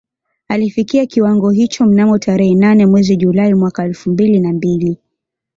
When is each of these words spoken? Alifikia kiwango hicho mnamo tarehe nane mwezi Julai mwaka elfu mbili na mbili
Alifikia 0.47 1.05
kiwango 1.05 1.49
hicho 1.51 1.85
mnamo 1.85 2.17
tarehe 2.19 2.55
nane 2.55 2.85
mwezi 2.85 3.15
Julai 3.17 3.53
mwaka 3.53 3.83
elfu 3.83 4.09
mbili 4.11 4.39
na 4.39 4.53
mbili 4.53 4.97